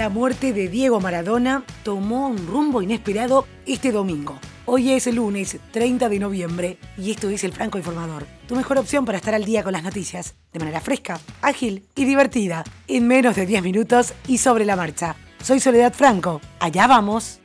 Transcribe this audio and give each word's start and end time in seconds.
La 0.00 0.08
muerte 0.08 0.54
de 0.54 0.68
Diego 0.68 0.98
Maradona 0.98 1.62
tomó 1.82 2.28
un 2.28 2.46
rumbo 2.46 2.80
inesperado 2.80 3.46
este 3.66 3.92
domingo. 3.92 4.38
Hoy 4.64 4.92
es 4.92 5.06
el 5.06 5.16
lunes 5.16 5.58
30 5.72 6.08
de 6.08 6.18
noviembre 6.18 6.78
y 6.96 7.10
esto 7.10 7.28
es 7.28 7.44
el 7.44 7.52
Franco 7.52 7.76
Informador, 7.76 8.26
tu 8.48 8.56
mejor 8.56 8.78
opción 8.78 9.04
para 9.04 9.18
estar 9.18 9.34
al 9.34 9.44
día 9.44 9.62
con 9.62 9.74
las 9.74 9.82
noticias, 9.82 10.36
de 10.54 10.58
manera 10.58 10.80
fresca, 10.80 11.20
ágil 11.42 11.84
y 11.94 12.06
divertida, 12.06 12.64
en 12.88 13.06
menos 13.06 13.36
de 13.36 13.44
10 13.44 13.62
minutos 13.62 14.14
y 14.26 14.38
sobre 14.38 14.64
la 14.64 14.74
marcha. 14.74 15.16
Soy 15.42 15.60
Soledad 15.60 15.92
Franco, 15.92 16.40
allá 16.60 16.86
vamos. 16.86 17.38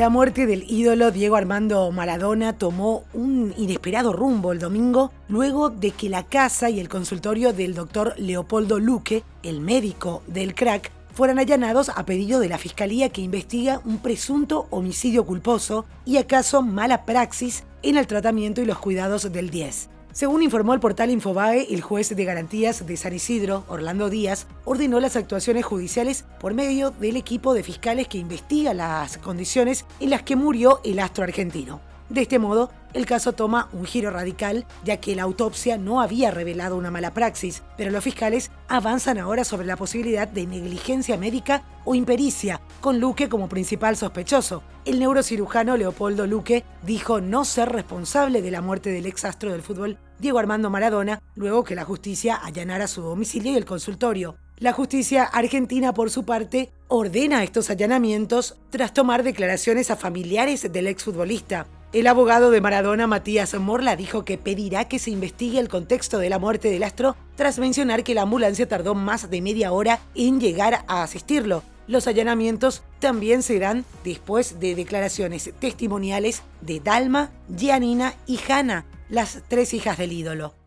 La 0.00 0.08
muerte 0.08 0.46
del 0.46 0.64
ídolo 0.66 1.10
Diego 1.10 1.36
Armando 1.36 1.92
Maradona 1.92 2.54
tomó 2.54 3.04
un 3.12 3.52
inesperado 3.58 4.14
rumbo 4.14 4.50
el 4.50 4.58
domingo 4.58 5.12
luego 5.28 5.68
de 5.68 5.90
que 5.90 6.08
la 6.08 6.22
casa 6.22 6.70
y 6.70 6.80
el 6.80 6.88
consultorio 6.88 7.52
del 7.52 7.74
doctor 7.74 8.14
Leopoldo 8.16 8.78
Luque, 8.78 9.24
el 9.42 9.60
médico 9.60 10.22
del 10.26 10.54
crack, 10.54 10.90
fueran 11.12 11.38
allanados 11.38 11.90
a 11.90 12.06
pedido 12.06 12.40
de 12.40 12.48
la 12.48 12.56
Fiscalía 12.56 13.10
que 13.10 13.20
investiga 13.20 13.82
un 13.84 13.98
presunto 13.98 14.68
homicidio 14.70 15.26
culposo 15.26 15.84
y 16.06 16.16
acaso 16.16 16.62
mala 16.62 17.04
praxis 17.04 17.64
en 17.82 17.98
el 17.98 18.06
tratamiento 18.06 18.62
y 18.62 18.64
los 18.64 18.78
cuidados 18.78 19.30
del 19.30 19.50
10. 19.50 19.90
Según 20.12 20.42
informó 20.42 20.74
el 20.74 20.80
portal 20.80 21.10
Infobae, 21.10 21.72
el 21.72 21.82
juez 21.82 22.14
de 22.14 22.24
garantías 22.24 22.84
de 22.84 22.96
San 22.96 23.14
Isidro, 23.14 23.64
Orlando 23.68 24.10
Díaz, 24.10 24.48
ordenó 24.64 24.98
las 24.98 25.14
actuaciones 25.14 25.64
judiciales 25.64 26.24
por 26.40 26.52
medio 26.52 26.90
del 26.90 27.16
equipo 27.16 27.54
de 27.54 27.62
fiscales 27.62 28.08
que 28.08 28.18
investiga 28.18 28.74
las 28.74 29.18
condiciones 29.18 29.86
en 30.00 30.10
las 30.10 30.24
que 30.24 30.34
murió 30.34 30.80
el 30.84 30.98
astro 30.98 31.22
argentino. 31.22 31.80
De 32.08 32.22
este 32.22 32.40
modo, 32.40 32.72
el 32.92 33.06
caso 33.06 33.32
toma 33.32 33.68
un 33.72 33.84
giro 33.84 34.10
radical, 34.10 34.66
ya 34.84 34.98
que 34.98 35.14
la 35.14 35.22
autopsia 35.22 35.78
no 35.78 36.00
había 36.00 36.30
revelado 36.30 36.76
una 36.76 36.90
mala 36.90 37.14
praxis, 37.14 37.62
pero 37.76 37.90
los 37.90 38.02
fiscales 38.02 38.50
avanzan 38.68 39.18
ahora 39.18 39.44
sobre 39.44 39.66
la 39.66 39.76
posibilidad 39.76 40.26
de 40.26 40.46
negligencia 40.46 41.16
médica 41.16 41.62
o 41.84 41.94
impericia, 41.94 42.60
con 42.80 43.00
Luque 43.00 43.28
como 43.28 43.48
principal 43.48 43.96
sospechoso. 43.96 44.62
El 44.84 44.98
neurocirujano 44.98 45.76
Leopoldo 45.76 46.26
Luque 46.26 46.64
dijo 46.82 47.20
no 47.20 47.44
ser 47.44 47.68
responsable 47.70 48.42
de 48.42 48.50
la 48.50 48.60
muerte 48.60 48.90
del 48.90 49.06
ex 49.06 49.24
astro 49.24 49.52
del 49.52 49.62
fútbol 49.62 49.98
Diego 50.18 50.38
Armando 50.38 50.70
Maradona, 50.70 51.22
luego 51.34 51.64
que 51.64 51.74
la 51.74 51.84
justicia 51.84 52.34
allanara 52.34 52.86
su 52.88 53.02
domicilio 53.02 53.52
y 53.52 53.56
el 53.56 53.64
consultorio. 53.64 54.36
La 54.58 54.72
justicia 54.72 55.24
argentina, 55.24 55.94
por 55.94 56.10
su 56.10 56.24
parte, 56.24 56.70
ordena 56.88 57.42
estos 57.42 57.70
allanamientos 57.70 58.56
tras 58.68 58.92
tomar 58.92 59.22
declaraciones 59.22 59.90
a 59.90 59.96
familiares 59.96 60.70
del 60.70 60.86
exfutbolista. 60.86 61.66
El 61.92 62.06
abogado 62.06 62.52
de 62.52 62.60
Maradona, 62.60 63.08
Matías 63.08 63.52
Morla, 63.54 63.96
dijo 63.96 64.24
que 64.24 64.38
pedirá 64.38 64.84
que 64.84 65.00
se 65.00 65.10
investigue 65.10 65.58
el 65.58 65.68
contexto 65.68 66.18
de 66.18 66.30
la 66.30 66.38
muerte 66.38 66.70
del 66.70 66.84
astro 66.84 67.16
tras 67.34 67.58
mencionar 67.58 68.04
que 68.04 68.14
la 68.14 68.22
ambulancia 68.22 68.68
tardó 68.68 68.94
más 68.94 69.28
de 69.28 69.42
media 69.42 69.72
hora 69.72 69.98
en 70.14 70.40
llegar 70.40 70.84
a 70.86 71.02
asistirlo. 71.02 71.64
Los 71.88 72.06
allanamientos 72.06 72.84
también 73.00 73.42
serán 73.42 73.84
después 74.04 74.60
de 74.60 74.76
declaraciones 74.76 75.50
testimoniales 75.58 76.44
de 76.60 76.78
Dalma, 76.78 77.32
Gianina 77.52 78.14
y 78.24 78.38
Hanna, 78.48 78.84
las 79.08 79.42
tres 79.48 79.74
hijas 79.74 79.98
del 79.98 80.12
ídolo. 80.12 80.59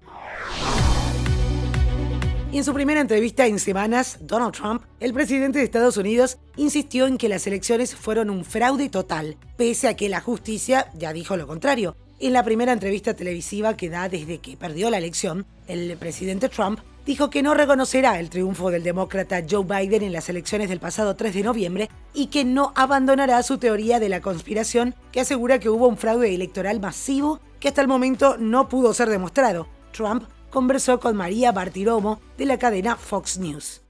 En 2.53 2.63
su 2.63 2.71
primera 2.71 3.01
entrevista 3.01 3.47
en 3.47 3.57
semanas, 3.57 4.19
Donald 4.21 4.53
Trump, 4.53 4.83
el 4.99 5.11
presidente 5.11 5.57
de 5.57 5.65
Estados 5.65 5.97
Unidos, 5.97 6.37
insistió 6.55 7.07
en 7.07 7.17
que 7.17 7.27
las 7.27 7.47
elecciones 7.47 7.95
fueron 7.95 8.29
un 8.29 8.45
fraude 8.45 8.89
total, 8.89 9.37
pese 9.57 9.87
a 9.87 9.95
que 9.95 10.07
la 10.07 10.21
justicia 10.21 10.91
ya 10.93 11.13
dijo 11.13 11.35
lo 11.35 11.47
contrario. 11.47 11.95
En 12.19 12.31
la 12.31 12.43
primera 12.43 12.71
entrevista 12.71 13.15
televisiva 13.15 13.75
que 13.75 13.89
da 13.89 14.07
desde 14.07 14.37
que 14.37 14.55
perdió 14.55 14.91
la 14.91 14.99
elección, 14.99 15.47
el 15.67 15.97
presidente 15.97 16.47
Trump 16.47 16.79
dijo 17.07 17.31
que 17.31 17.41
no 17.41 17.55
reconocerá 17.55 18.19
el 18.19 18.29
triunfo 18.29 18.69
del 18.69 18.83
demócrata 18.83 19.43
Joe 19.49 19.65
Biden 19.65 20.03
en 20.03 20.13
las 20.13 20.29
elecciones 20.29 20.69
del 20.69 20.79
pasado 20.79 21.15
3 21.15 21.33
de 21.33 21.41
noviembre 21.41 21.89
y 22.13 22.27
que 22.27 22.45
no 22.45 22.71
abandonará 22.75 23.41
su 23.41 23.57
teoría 23.57 23.99
de 23.99 24.09
la 24.09 24.21
conspiración 24.21 24.93
que 25.11 25.21
asegura 25.21 25.57
que 25.57 25.69
hubo 25.69 25.87
un 25.87 25.97
fraude 25.97 26.35
electoral 26.35 26.79
masivo 26.79 27.39
que 27.59 27.69
hasta 27.69 27.81
el 27.81 27.87
momento 27.87 28.37
no 28.37 28.69
pudo 28.69 28.93
ser 28.93 29.09
demostrado. 29.09 29.67
Trump 29.91 30.25
conversó 30.53 30.99
con 30.99 31.17
María 31.17 31.51
Bartiromo 31.51 32.21
de 32.37 32.45
la 32.45 32.59
cadena 32.59 32.95
Fox 32.95 33.39
News. 33.39 33.81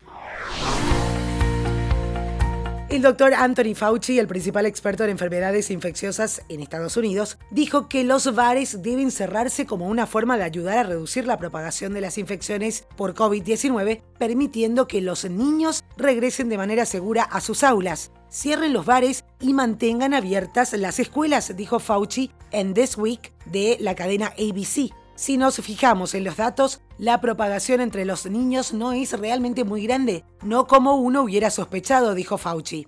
El 2.87 3.01
doctor 3.01 3.33
Anthony 3.33 3.73
Fauci, 3.75 4.19
el 4.19 4.27
principal 4.27 4.65
experto 4.67 5.03
en 5.03 5.09
enfermedades 5.09 5.71
infecciosas 5.71 6.43
en 6.47 6.61
Estados 6.61 6.95
Unidos, 6.95 7.39
dijo 7.49 7.89
que 7.89 8.03
los 8.03 8.33
bares 8.35 8.83
deben 8.83 9.09
cerrarse 9.09 9.65
como 9.65 9.87
una 9.87 10.05
forma 10.05 10.37
de 10.37 10.43
ayudar 10.43 10.77
a 10.77 10.83
reducir 10.83 11.25
la 11.25 11.39
propagación 11.39 11.93
de 11.93 12.01
las 12.01 12.19
infecciones 12.19 12.85
por 12.95 13.15
COVID-19, 13.15 14.01
permitiendo 14.19 14.87
que 14.87 15.01
los 15.01 15.25
niños 15.25 15.83
regresen 15.97 16.49
de 16.49 16.57
manera 16.57 16.85
segura 16.85 17.23
a 17.23 17.41
sus 17.41 17.63
aulas. 17.63 18.11
Cierren 18.31 18.73
los 18.73 18.85
bares 18.85 19.25
y 19.39 19.53
mantengan 19.53 20.13
abiertas 20.13 20.71
las 20.73 20.99
escuelas, 20.99 21.57
dijo 21.57 21.79
Fauci 21.79 22.31
en 22.51 22.73
This 22.75 22.95
Week 22.97 23.33
de 23.47 23.77
la 23.79 23.95
cadena 23.95 24.27
ABC. 24.37 24.93
Si 25.15 25.37
nos 25.37 25.57
fijamos 25.57 26.15
en 26.15 26.23
los 26.23 26.37
datos, 26.37 26.81
la 26.97 27.21
propagación 27.21 27.81
entre 27.81 28.03
los 28.03 28.25
niños 28.25 28.73
no 28.73 28.93
es 28.93 29.17
realmente 29.17 29.63
muy 29.63 29.83
grande, 29.83 30.25
no 30.41 30.65
como 30.65 30.95
uno 30.95 31.21
hubiera 31.23 31.51
sospechado, 31.51 32.15
dijo 32.15 32.37
Fauci. 32.37 32.87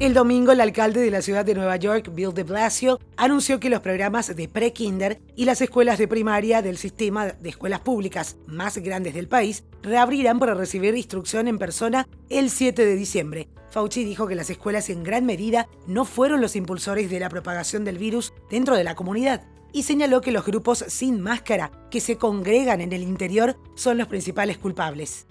El 0.00 0.14
domingo, 0.14 0.52
el 0.52 0.60
alcalde 0.60 1.00
de 1.00 1.10
la 1.10 1.22
ciudad 1.22 1.44
de 1.44 1.56
Nueva 1.56 1.74
York, 1.74 2.10
Bill 2.14 2.32
de 2.32 2.44
Blasio, 2.44 3.00
anunció 3.16 3.58
que 3.58 3.68
los 3.68 3.80
programas 3.80 4.34
de 4.36 4.46
pre-kinder 4.46 5.20
y 5.34 5.44
las 5.44 5.60
escuelas 5.60 5.98
de 5.98 6.06
primaria 6.06 6.62
del 6.62 6.78
sistema 6.78 7.26
de 7.26 7.48
escuelas 7.48 7.80
públicas 7.80 8.36
más 8.46 8.78
grandes 8.78 9.14
del 9.14 9.26
país 9.26 9.64
reabrirán 9.82 10.38
para 10.38 10.54
recibir 10.54 10.94
instrucción 10.94 11.48
en 11.48 11.58
persona 11.58 12.06
el 12.30 12.48
7 12.48 12.86
de 12.86 12.94
diciembre. 12.94 13.48
Fauci 13.72 14.04
dijo 14.04 14.28
que 14.28 14.36
las 14.36 14.50
escuelas 14.50 14.88
en 14.88 15.02
gran 15.02 15.26
medida 15.26 15.66
no 15.88 16.04
fueron 16.04 16.40
los 16.40 16.54
impulsores 16.54 17.10
de 17.10 17.18
la 17.18 17.28
propagación 17.28 17.84
del 17.84 17.98
virus 17.98 18.32
dentro 18.52 18.76
de 18.76 18.84
la 18.84 18.94
comunidad 18.94 19.42
y 19.72 19.82
señaló 19.82 20.20
que 20.20 20.30
los 20.30 20.46
grupos 20.46 20.84
sin 20.86 21.20
máscara 21.20 21.72
que 21.90 22.00
se 22.00 22.16
congregan 22.18 22.80
en 22.80 22.92
el 22.92 23.02
interior 23.02 23.56
son 23.74 23.98
los 23.98 24.06
principales 24.06 24.58
culpables. 24.58 25.26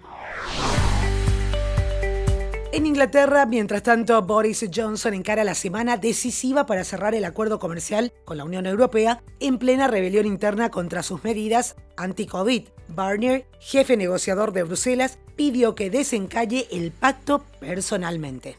En 2.73 2.85
Inglaterra, 2.85 3.45
mientras 3.45 3.81
tanto, 3.81 4.21
Boris 4.21 4.65
Johnson 4.73 5.13
encara 5.13 5.45
la 5.45 5.55
semana 5.55 5.95
decisiva 5.95 6.65
para 6.65 6.83
cerrar 6.83 7.15
el 7.15 7.23
acuerdo 7.23 7.59
comercial 7.59 8.11
con 8.25 8.35
la 8.35 8.43
Unión 8.43 8.65
Europea 8.65 9.23
en 9.39 9.57
plena 9.57 9.87
rebelión 9.87 10.25
interna 10.25 10.69
contra 10.69 11.01
sus 11.01 11.23
medidas 11.23 11.77
anti-COVID. 11.95 12.67
Barnier, 12.89 13.45
jefe 13.59 13.95
negociador 13.95 14.51
de 14.51 14.63
Bruselas, 14.63 15.17
pidió 15.37 15.75
que 15.75 15.89
desencalle 15.89 16.67
el 16.69 16.91
pacto 16.91 17.45
personalmente. 17.61 18.57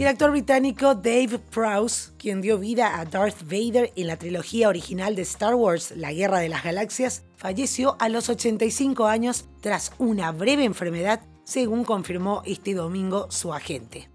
El 0.00 0.06
actor 0.06 0.30
británico 0.30 0.94
Dave 0.94 1.38
Prowse, 1.50 2.12
quien 2.16 2.40
dio 2.40 2.56
vida 2.56 2.98
a 2.98 3.04
Darth 3.04 3.42
Vader 3.42 3.92
en 3.96 4.06
la 4.06 4.16
trilogía 4.16 4.70
original 4.70 5.14
de 5.14 5.20
Star 5.20 5.54
Wars, 5.54 5.92
La 5.94 6.10
Guerra 6.10 6.38
de 6.38 6.48
las 6.48 6.64
Galaxias, 6.64 7.22
falleció 7.36 7.96
a 7.98 8.08
los 8.08 8.30
85 8.30 9.04
años 9.04 9.44
tras 9.60 9.92
una 9.98 10.32
breve 10.32 10.64
enfermedad, 10.64 11.20
según 11.44 11.84
confirmó 11.84 12.40
este 12.46 12.72
domingo 12.72 13.30
su 13.30 13.52
agente. 13.52 14.08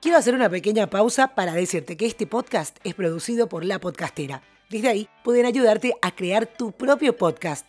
Quiero 0.00 0.16
hacer 0.16 0.34
una 0.34 0.48
pequeña 0.48 0.88
pausa 0.88 1.34
para 1.34 1.52
decirte 1.52 1.98
que 1.98 2.06
este 2.06 2.26
podcast 2.26 2.78
es 2.84 2.94
producido 2.94 3.50
por 3.50 3.66
La 3.66 3.80
Podcastera. 3.80 4.42
Desde 4.70 4.88
ahí 4.88 5.08
pueden 5.22 5.44
ayudarte 5.44 5.92
a 6.00 6.10
crear 6.14 6.46
tu 6.46 6.72
propio 6.72 7.14
podcast 7.18 7.68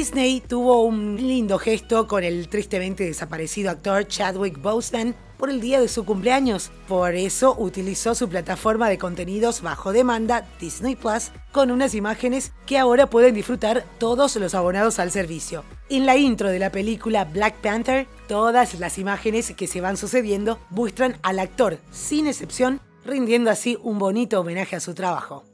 Disney 0.00 0.40
tuvo 0.40 0.82
un 0.82 1.16
lindo 1.16 1.58
gesto 1.58 2.08
con 2.08 2.24
el 2.24 2.48
tristemente 2.48 3.04
desaparecido 3.04 3.70
actor 3.70 4.08
Chadwick 4.08 4.58
Boseman 4.58 5.14
por 5.36 5.50
el 5.50 5.60
día 5.60 5.78
de 5.78 5.88
su 5.88 6.06
cumpleaños. 6.06 6.70
Por 6.88 7.14
eso 7.14 7.54
utilizó 7.58 8.14
su 8.14 8.26
plataforma 8.26 8.88
de 8.88 8.96
contenidos 8.96 9.60
bajo 9.60 9.92
demanda, 9.92 10.48
Disney 10.58 10.96
Plus, 10.96 11.32
con 11.52 11.70
unas 11.70 11.94
imágenes 11.94 12.52
que 12.64 12.78
ahora 12.78 13.10
pueden 13.10 13.34
disfrutar 13.34 13.84
todos 13.98 14.36
los 14.36 14.54
abonados 14.54 14.98
al 14.98 15.10
servicio. 15.10 15.64
En 15.90 16.06
la 16.06 16.16
intro 16.16 16.48
de 16.48 16.60
la 16.60 16.72
película 16.72 17.26
Black 17.26 17.56
Panther, 17.56 18.06
todas 18.26 18.80
las 18.80 18.96
imágenes 18.96 19.52
que 19.54 19.66
se 19.66 19.82
van 19.82 19.98
sucediendo 19.98 20.58
muestran 20.70 21.18
al 21.22 21.38
actor, 21.38 21.78
sin 21.90 22.26
excepción, 22.26 22.80
rindiendo 23.04 23.50
así 23.50 23.76
un 23.82 23.98
bonito 23.98 24.40
homenaje 24.40 24.76
a 24.76 24.80
su 24.80 24.94
trabajo. 24.94 25.44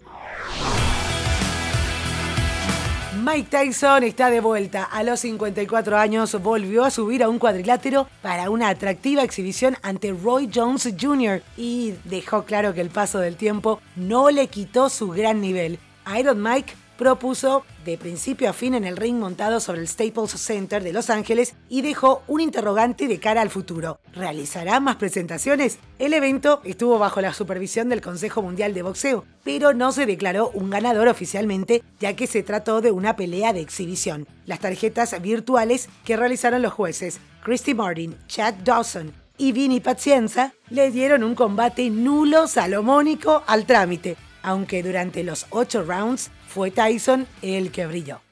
Mike 3.27 3.49
Tyson 3.51 4.05
está 4.05 4.31
de 4.31 4.39
vuelta. 4.39 4.85
A 4.85 5.03
los 5.03 5.19
54 5.19 5.97
años 5.99 6.41
volvió 6.41 6.85
a 6.85 6.93
subir 6.93 7.25
a 7.25 7.29
un 7.29 7.41
cuadrilátero 7.41 8.07
para 8.23 8.51
una 8.51 8.69
atractiva 8.69 9.25
exhibición 9.25 9.77
ante 9.83 10.13
Roy 10.13 10.49
Jones 10.55 10.95
Jr. 10.97 11.43
y 11.57 11.95
dejó 12.05 12.45
claro 12.45 12.73
que 12.73 12.83
el 12.83 12.91
paso 12.91 13.19
del 13.19 13.35
tiempo 13.35 13.81
no 13.97 14.31
le 14.31 14.47
quitó 14.47 14.89
su 14.91 15.09
gran 15.09 15.41
nivel. 15.41 15.81
Iron 16.17 16.41
Mike 16.41 16.73
propuso 16.97 17.65
de 17.85 17.99
principio 17.99 18.51
a 18.51 18.53
fin 18.53 18.75
en 18.75 18.85
el 18.85 18.97
ring 18.97 19.17
montado 19.17 19.61
sobre 19.61 19.81
el 19.81 19.89
Staples 19.89 20.33
Center 20.33 20.83
de 20.83 20.93
Los 20.93 21.11
Ángeles 21.11 21.55
y 21.69 21.83
dejó 21.83 22.23
un 22.27 22.41
interrogante 22.41 23.07
de 23.09 23.21
cara 23.21 23.43
al 23.43 23.51
futuro. 23.51 24.01
¿Realizará 24.13 24.81
más 24.81 24.97
presentaciones? 24.97 25.79
El 25.99 26.15
evento 26.15 26.61
estuvo 26.65 26.99
bajo 26.99 27.21
la 27.21 27.33
supervisión 27.33 27.89
del 27.89 28.01
Consejo 28.01 28.43
Mundial 28.43 28.75
de 28.75 28.83
Boxeo, 28.83 29.25
pero 29.45 29.75
no 29.75 29.93
se 29.93 30.07
declaró 30.07 30.51
un 30.55 30.71
ganador 30.71 31.09
oficialmente, 31.09 31.83
ya 32.01 32.17
que 32.17 32.27
se 32.27 32.43
trató 32.43 32.81
de 32.81 32.91
una 32.91 33.17
pelea 33.17 33.53
de 33.53 33.61
exhibición. 33.61 34.27
Las 34.45 34.61
tarjetas 34.61 35.21
virtuales 35.21 35.89
que 36.05 36.17
realizaron 36.17 36.63
los 36.63 36.73
jueces 36.73 37.21
Christy 37.43 37.75
Martin, 37.75 38.17
Chad 38.27 38.55
Dawson 38.65 39.13
y 39.39 39.53
Vinny 39.53 39.81
Pacienza 39.81 40.53
le 40.71 40.91
dieron 40.91 41.23
un 41.23 41.35
combate 41.35 41.91
nulo 41.91 42.49
salomónico 42.49 43.43
al 43.47 43.67
trámite, 43.67 44.17
aunque 44.47 44.83
durante 44.83 45.25
los 45.25 45.47
ocho 45.51 45.83
rounds 45.83 46.31
fue 46.47 46.71
Tyson 46.71 47.27
el 47.43 47.73
que 47.73 47.87
brilló. 47.87 48.26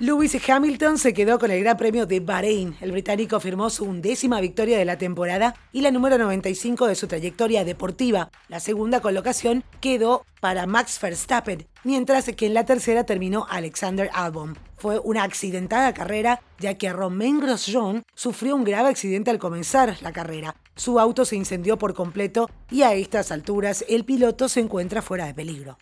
Lewis 0.00 0.38
Hamilton 0.48 0.96
se 0.96 1.12
quedó 1.12 1.40
con 1.40 1.50
el 1.50 1.58
Gran 1.58 1.76
Premio 1.76 2.06
de 2.06 2.20
Bahrein. 2.20 2.76
El 2.80 2.92
británico 2.92 3.40
firmó 3.40 3.68
su 3.68 3.84
undécima 3.84 4.40
victoria 4.40 4.78
de 4.78 4.84
la 4.84 4.96
temporada 4.96 5.56
y 5.72 5.80
la 5.80 5.90
número 5.90 6.16
95 6.18 6.86
de 6.86 6.94
su 6.94 7.08
trayectoria 7.08 7.64
deportiva. 7.64 8.30
La 8.46 8.60
segunda 8.60 9.00
colocación 9.00 9.64
quedó 9.80 10.24
para 10.40 10.66
Max 10.66 11.00
Verstappen, 11.02 11.66
mientras 11.82 12.26
que 12.26 12.46
en 12.46 12.54
la 12.54 12.64
tercera 12.64 13.02
terminó 13.02 13.48
Alexander 13.50 14.08
Albon. 14.14 14.56
Fue 14.76 15.00
una 15.00 15.24
accidentada 15.24 15.92
carrera, 15.92 16.42
ya 16.60 16.74
que 16.74 16.92
Romain 16.92 17.40
Grosjean 17.40 18.04
sufrió 18.14 18.54
un 18.54 18.62
grave 18.62 18.90
accidente 18.90 19.32
al 19.32 19.40
comenzar 19.40 19.96
la 20.00 20.12
carrera. 20.12 20.54
Su 20.76 21.00
auto 21.00 21.24
se 21.24 21.34
incendió 21.34 21.76
por 21.76 21.94
completo 21.94 22.48
y 22.70 22.82
a 22.82 22.94
estas 22.94 23.32
alturas 23.32 23.84
el 23.88 24.04
piloto 24.04 24.48
se 24.48 24.60
encuentra 24.60 25.02
fuera 25.02 25.26
de 25.26 25.34
peligro. 25.34 25.76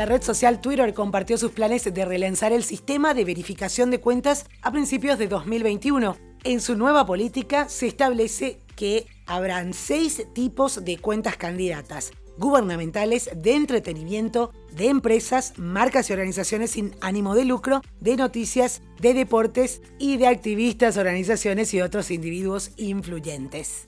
La 0.00 0.06
red 0.06 0.22
social 0.22 0.62
Twitter 0.62 0.94
compartió 0.94 1.36
sus 1.36 1.52
planes 1.52 1.84
de 1.84 2.04
relanzar 2.06 2.54
el 2.54 2.64
sistema 2.64 3.12
de 3.12 3.26
verificación 3.26 3.90
de 3.90 4.00
cuentas 4.00 4.46
a 4.62 4.72
principios 4.72 5.18
de 5.18 5.28
2021. 5.28 6.16
En 6.42 6.62
su 6.62 6.74
nueva 6.74 7.04
política 7.04 7.68
se 7.68 7.88
establece 7.88 8.60
que 8.76 9.04
habrán 9.26 9.74
seis 9.74 10.24
tipos 10.32 10.86
de 10.86 10.96
cuentas 10.96 11.36
candidatas 11.36 12.12
gubernamentales, 12.38 13.28
de 13.36 13.52
entretenimiento, 13.52 14.52
de 14.72 14.88
empresas, 14.88 15.58
marcas 15.58 16.08
y 16.08 16.14
organizaciones 16.14 16.70
sin 16.70 16.96
ánimo 17.02 17.34
de 17.34 17.44
lucro, 17.44 17.82
de 18.00 18.16
noticias, 18.16 18.80
de 19.00 19.12
deportes 19.12 19.82
y 19.98 20.16
de 20.16 20.28
activistas, 20.28 20.96
organizaciones 20.96 21.74
y 21.74 21.82
otros 21.82 22.10
individuos 22.10 22.70
influyentes. 22.78 23.86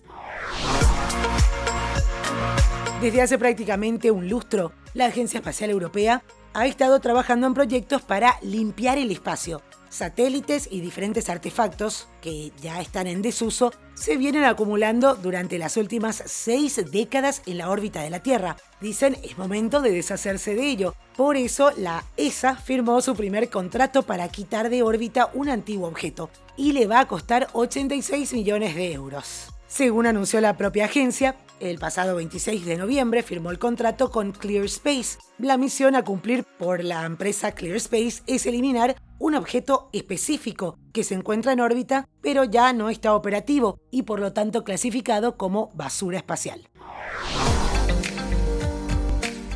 Desde 3.03 3.21
hace 3.21 3.37
prácticamente 3.37 4.13
un 4.13 4.29
lustro, 4.29 4.71
la 4.95 5.07
Agencia 5.07 5.39
Espacial 5.39 5.71
Europea 5.71 6.23
ha 6.55 6.67
estado 6.69 7.01
trabajando 7.01 7.49
en 7.49 7.55
proyectos 7.55 8.01
para 8.01 8.37
limpiar 8.43 8.97
el 8.97 9.11
espacio. 9.11 9.61
Satélites 9.89 10.69
y 10.71 10.81
diferentes 10.81 11.29
artefactos, 11.29 12.07
que 12.21 12.53
ya 12.63 12.81
están 12.81 13.09
en 13.09 13.21
desuso, 13.21 13.73
se 13.95 14.17
vienen 14.17 14.45
acumulando 14.45 15.17
durante 15.17 15.59
las 15.59 15.77
últimas 15.77 16.23
seis 16.27 16.81
décadas 16.93 17.43
en 17.47 17.59
la 17.59 17.71
órbita 17.71 18.03
de 18.03 18.11
la 18.11 18.23
Tierra. 18.23 18.57
Dicen 18.81 19.17
es 19.25 19.37
momento 19.37 19.81
de 19.83 19.91
deshacerse 19.91 20.55
de 20.55 20.69
ello. 20.69 20.95
Por 21.17 21.37
eso 21.37 21.73
la 21.77 22.05
ESA 22.17 22.55
firmó 22.55 23.01
su 23.01 23.17
primer 23.17 23.51
contrato 23.51 24.05
para 24.05 24.29
quitar 24.29 24.71
de 24.71 24.85
órbita 24.85 25.29
un 25.35 25.49
antiguo 25.49 25.89
objeto 25.89 26.31
y 26.57 26.71
le 26.71 26.87
va 26.87 27.01
a 27.01 27.09
costar 27.09 27.49
86 27.53 28.33
millones 28.33 28.77
de 28.77 28.93
euros. 28.93 29.49
Según 29.73 30.05
anunció 30.05 30.39
la 30.43 30.59
propia 30.59 30.85
agencia, 30.85 31.35
el 31.59 31.79
pasado 31.79 32.17
26 32.17 32.67
de 32.67 32.77
noviembre 32.77 33.23
firmó 33.23 33.51
el 33.51 33.59
contrato 33.59 34.11
con 34.11 34.33
ClearSpace. 34.33 35.17
La 35.39 35.57
misión 35.57 35.97
a 35.97 36.05
cumplir 36.05 36.45
por 36.45 36.85
la 36.85 37.07
empresa 37.07 37.53
ClearSpace 37.53 38.23
es 38.27 38.45
eliminar 38.45 38.97
un 39.19 39.35
objeto 39.35 39.89
específico 39.95 40.77
que 40.93 41.05
se 41.05 41.15
encuentra 41.15 41.55
en 41.55 41.61
órbita 41.61 42.07
pero 42.21 42.45
ya 42.45 42.75
no 42.75 42.91
está 42.91 43.15
operativo 43.15 43.81
y 43.91 44.03
por 44.03 44.21
lo 44.21 44.35
tanto 44.35 44.63
clasificado 44.63 45.39
como 45.39 45.71
basura 45.73 46.19
espacial. 46.19 46.69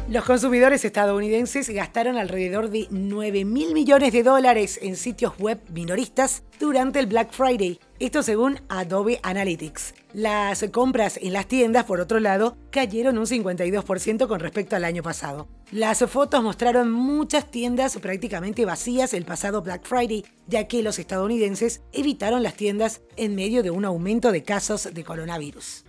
Los 0.08 0.24
consumidores 0.24 0.84
estadounidenses 0.84 1.68
gastaron 1.68 2.16
alrededor 2.16 2.70
de 2.70 2.86
9 2.90 3.44
mil 3.44 3.74
millones 3.74 4.12
de 4.12 4.22
dólares 4.22 4.78
en 4.80 4.94
sitios 4.94 5.36
web 5.36 5.60
minoristas 5.74 6.44
durante 6.60 7.00
el 7.00 7.06
Black 7.06 7.32
Friday, 7.32 7.80
esto 7.98 8.22
según 8.22 8.60
Adobe 8.68 9.20
Analytics. 9.22 9.94
Las 10.12 10.64
compras 10.72 11.18
en 11.20 11.32
las 11.32 11.46
tiendas, 11.46 11.84
por 11.84 12.00
otro 12.00 12.20
lado, 12.20 12.56
cayeron 12.70 13.18
un 13.18 13.26
52% 13.26 14.28
con 14.28 14.40
respecto 14.40 14.76
al 14.76 14.84
año 14.84 15.02
pasado. 15.02 15.48
Las 15.70 15.98
fotos 16.08 16.42
mostraron 16.42 16.90
muchas 16.90 17.50
tiendas 17.50 17.96
prácticamente 17.98 18.64
vacías 18.64 19.14
el 19.14 19.24
pasado 19.24 19.62
Black 19.62 19.84
Friday, 19.84 20.24
ya 20.46 20.68
que 20.68 20.82
los 20.82 20.98
estadounidenses 20.98 21.82
evitaron 21.92 22.42
las 22.42 22.54
tiendas 22.54 23.00
en 23.16 23.34
medio 23.34 23.62
de 23.62 23.70
un 23.70 23.84
aumento 23.84 24.32
de 24.32 24.42
casos 24.42 24.88
de 24.92 25.04
coronavirus. 25.04 25.84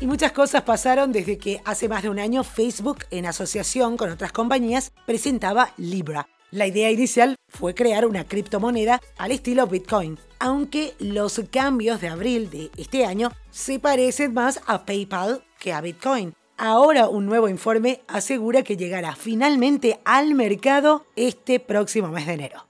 Y 0.00 0.06
muchas 0.06 0.32
cosas 0.32 0.62
pasaron 0.62 1.12
desde 1.12 1.38
que 1.38 1.62
hace 1.64 1.88
más 1.88 2.02
de 2.02 2.08
un 2.08 2.18
año 2.18 2.42
Facebook, 2.42 3.04
en 3.12 3.24
asociación 3.24 3.96
con 3.96 4.10
otras 4.10 4.32
compañías, 4.32 4.92
presentaba 5.06 5.72
Libra. 5.76 6.26
La 6.52 6.66
idea 6.66 6.90
inicial 6.90 7.36
fue 7.48 7.74
crear 7.74 8.04
una 8.04 8.28
criptomoneda 8.28 9.00
al 9.16 9.32
estilo 9.32 9.66
Bitcoin, 9.66 10.18
aunque 10.38 10.92
los 10.98 11.40
cambios 11.50 12.02
de 12.02 12.08
abril 12.08 12.50
de 12.50 12.70
este 12.76 13.06
año 13.06 13.32
se 13.50 13.78
parecen 13.78 14.34
más 14.34 14.60
a 14.66 14.84
PayPal 14.84 15.42
que 15.58 15.72
a 15.72 15.80
Bitcoin. 15.80 16.34
Ahora 16.58 17.08
un 17.08 17.24
nuevo 17.24 17.48
informe 17.48 18.02
asegura 18.06 18.62
que 18.62 18.76
llegará 18.76 19.16
finalmente 19.16 19.98
al 20.04 20.34
mercado 20.34 21.06
este 21.16 21.58
próximo 21.58 22.08
mes 22.08 22.26
de 22.26 22.34
enero. 22.34 22.66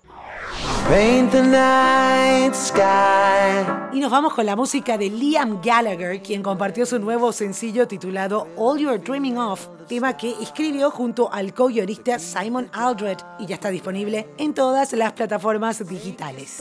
Y 3.93 4.01
nos 4.01 4.11
vamos 4.11 4.35
con 4.35 4.45
la 4.45 4.57
música 4.57 4.99
de 4.99 5.11
Liam 5.11 5.61
Gallagher, 5.63 6.21
quien 6.23 6.43
compartió 6.43 6.85
su 6.87 6.99
nuevo 6.99 7.33
sencillo 7.33 7.87
titulado 7.87 8.49
All 8.57 8.79
You're 8.79 8.99
Dreaming 8.99 9.39
Of, 9.39 9.69
tema 9.87 10.17
que 10.17 10.35
escribió 10.41 10.91
junto 10.91 11.33
al 11.33 11.55
co-guionista 11.55 12.19
Simon 12.19 12.69
Aldred 12.73 13.19
y 13.39 13.47
ya 13.47 13.55
está 13.55 13.69
disponible 13.69 14.29
en 14.39 14.55
todas 14.55 14.93
las 14.93 15.13
plataformas 15.13 15.87
digitales. 15.89 16.61